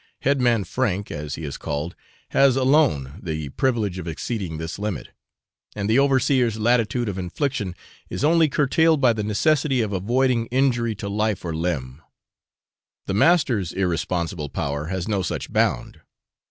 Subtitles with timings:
[0.21, 1.95] Head man Frank, as he is called,
[2.29, 5.09] has alone the privilege of exceeding this limit;
[5.75, 7.75] and the overseer's latitude of infliction
[8.09, 12.01] is only curtailed by the necessity of avoiding injury to life or limb.
[13.05, 16.01] The master's irresponsible power has no such bound.